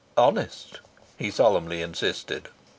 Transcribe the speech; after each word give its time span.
"Honest!" 0.17 0.79
he 1.19 1.29
solemnly 1.29 1.83
insisted. 1.83 2.47